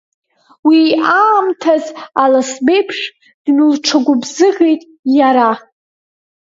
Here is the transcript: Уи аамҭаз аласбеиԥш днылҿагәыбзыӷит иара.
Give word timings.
Уи 0.67 0.81
аамҭаз 1.19 1.85
аласбеиԥш 2.23 2.99
днылҿагәыбзыӷит 3.43 4.81
иара. 5.17 5.49